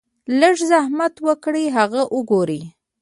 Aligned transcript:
لږ 0.39 0.55
زحمت 0.69 1.13
اوکړئ 1.25 1.65
هغه 1.77 2.01
اوګورئ- 2.13 2.61